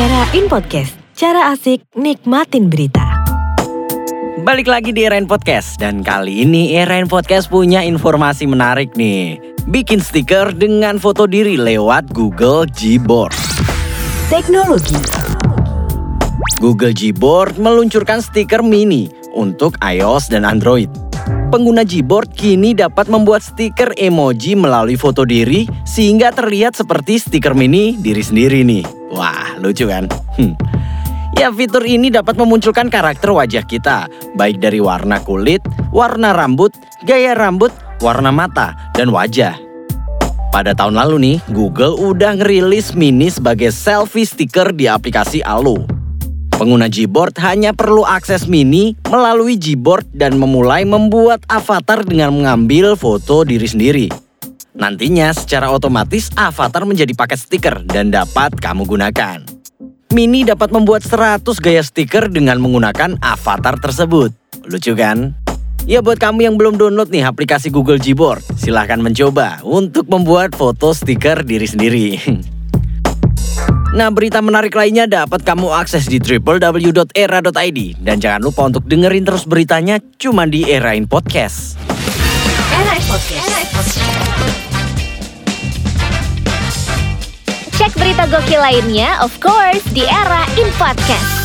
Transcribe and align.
Era 0.00 0.24
in 0.32 0.48
Podcast, 0.48 0.96
cara 1.12 1.52
asik 1.52 1.84
nikmatin 1.92 2.72
berita. 2.72 3.04
Balik 4.40 4.64
lagi 4.64 4.96
di 4.96 5.04
Erain 5.04 5.28
Podcast 5.28 5.76
dan 5.76 6.00
kali 6.00 6.40
ini 6.40 6.72
Erain 6.72 7.04
Podcast 7.04 7.52
punya 7.52 7.84
informasi 7.84 8.48
menarik 8.48 8.96
nih. 8.96 9.36
Bikin 9.68 10.00
stiker 10.00 10.56
dengan 10.56 10.96
foto 10.96 11.28
diri 11.28 11.60
lewat 11.60 12.16
Google 12.16 12.64
Gboard. 12.72 13.36
Teknologi, 14.32 14.96
Google 16.64 16.96
Gboard 16.96 17.60
meluncurkan 17.60 18.24
stiker 18.24 18.64
mini 18.64 19.12
untuk 19.36 19.76
iOS 19.84 20.32
dan 20.32 20.48
Android. 20.48 20.88
Pengguna 21.52 21.84
Gboard 21.84 22.32
kini 22.32 22.72
dapat 22.72 23.12
membuat 23.12 23.44
stiker 23.44 23.92
emoji 24.00 24.56
melalui 24.56 24.96
foto 24.96 25.28
diri 25.28 25.68
sehingga 25.84 26.32
terlihat 26.32 26.72
seperti 26.72 27.20
stiker 27.20 27.52
mini 27.52 28.00
diri 28.00 28.24
sendiri 28.24 28.64
nih. 28.64 28.99
Wah, 29.10 29.58
lucu 29.58 29.90
kan? 29.90 30.06
Hmm. 30.38 30.54
Ya, 31.34 31.50
fitur 31.50 31.82
ini 31.82 32.12
dapat 32.12 32.36
memunculkan 32.36 32.92
karakter 32.92 33.32
wajah 33.32 33.64
kita, 33.64 34.06
baik 34.36 34.60
dari 34.62 34.78
warna 34.78 35.18
kulit, 35.24 35.64
warna 35.90 36.36
rambut, 36.36 36.70
gaya 37.02 37.34
rambut, 37.34 37.72
warna 38.04 38.30
mata, 38.30 38.76
dan 38.94 39.10
wajah. 39.10 39.56
Pada 40.50 40.74
tahun 40.74 40.98
lalu 40.98 41.16
nih, 41.22 41.36
Google 41.54 41.94
udah 41.96 42.42
ngerilis 42.42 42.92
Mini 42.98 43.30
sebagai 43.30 43.70
selfie 43.70 44.26
sticker 44.26 44.74
di 44.74 44.90
aplikasi 44.90 45.40
Allo. 45.46 45.86
Pengguna 46.60 46.92
Gboard 46.92 47.40
hanya 47.40 47.72
perlu 47.72 48.04
akses 48.04 48.44
Mini 48.44 48.92
melalui 49.08 49.56
Gboard 49.56 50.12
dan 50.12 50.36
memulai 50.36 50.84
membuat 50.84 51.40
avatar 51.48 52.04
dengan 52.04 52.36
mengambil 52.36 53.00
foto 53.00 53.48
diri 53.48 53.64
sendiri. 53.64 54.29
Nantinya 54.74 55.34
secara 55.34 55.66
otomatis 55.70 56.30
avatar 56.38 56.86
menjadi 56.86 57.10
paket 57.14 57.40
stiker 57.42 57.82
dan 57.82 58.14
dapat 58.14 58.54
kamu 58.54 58.86
gunakan. 58.86 59.42
Mini 60.14 60.42
dapat 60.42 60.74
membuat 60.74 61.06
100 61.06 61.42
gaya 61.62 61.82
stiker 61.82 62.30
dengan 62.30 62.58
menggunakan 62.58 63.18
avatar 63.22 63.78
tersebut. 63.78 64.34
Lucu 64.66 64.94
kan? 64.94 65.34
Ya 65.88 66.04
buat 66.04 66.22
kamu 66.22 66.46
yang 66.46 66.54
belum 66.58 66.78
download 66.78 67.10
nih 67.10 67.26
aplikasi 67.26 67.72
Google 67.72 67.98
Gboard, 67.98 68.44
silahkan 68.58 69.00
mencoba 69.00 69.62
untuk 69.64 70.06
membuat 70.06 70.54
foto 70.54 70.94
stiker 70.94 71.42
diri 71.42 71.66
sendiri. 71.66 72.06
Nah 73.90 74.06
berita 74.06 74.38
menarik 74.38 74.70
lainnya 74.70 75.10
dapat 75.10 75.42
kamu 75.42 75.74
akses 75.74 76.06
di 76.06 76.22
www.era.id 76.22 77.80
Dan 77.98 78.16
jangan 78.22 78.38
lupa 78.38 78.70
untuk 78.70 78.86
dengerin 78.86 79.26
terus 79.26 79.42
beritanya 79.50 79.98
cuma 80.14 80.46
di 80.46 80.62
Erain 80.62 81.10
Podcast 81.10 81.74
Era 82.70 82.94
in 82.94 83.02
Podcast. 83.10 84.29
Berita 88.00 88.24
gokil 88.32 88.64
lainnya, 88.64 89.20
of 89.20 89.36
course, 89.44 89.84
di 89.92 90.08
Era 90.08 90.48
in. 90.56 91.39